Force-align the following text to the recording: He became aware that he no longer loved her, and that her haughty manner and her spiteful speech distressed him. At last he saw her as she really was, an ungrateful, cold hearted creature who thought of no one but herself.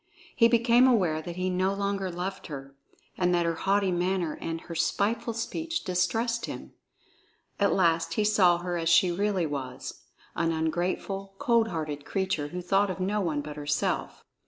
He 0.35 0.47
became 0.47 0.87
aware 0.87 1.21
that 1.21 1.35
he 1.35 1.51
no 1.51 1.75
longer 1.75 2.09
loved 2.09 2.47
her, 2.47 2.75
and 3.19 3.35
that 3.35 3.45
her 3.45 3.53
haughty 3.53 3.91
manner 3.91 4.33
and 4.41 4.61
her 4.61 4.73
spiteful 4.73 5.35
speech 5.35 5.83
distressed 5.83 6.47
him. 6.47 6.73
At 7.59 7.73
last 7.75 8.15
he 8.15 8.23
saw 8.23 8.57
her 8.57 8.77
as 8.79 8.89
she 8.89 9.11
really 9.11 9.45
was, 9.45 10.01
an 10.35 10.51
ungrateful, 10.51 11.35
cold 11.37 11.67
hearted 11.67 12.03
creature 12.03 12.47
who 12.47 12.63
thought 12.63 12.89
of 12.89 12.99
no 12.99 13.21
one 13.21 13.41
but 13.41 13.57
herself. 13.57 14.23